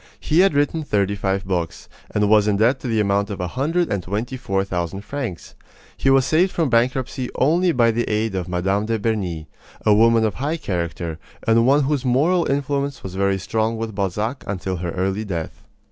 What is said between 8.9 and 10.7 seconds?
Berny, a woman of high